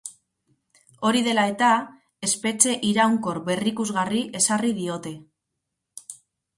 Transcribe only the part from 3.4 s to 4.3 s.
berrikusgarri